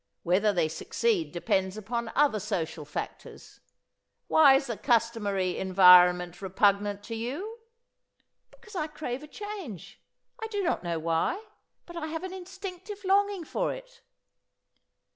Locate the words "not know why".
10.63-11.45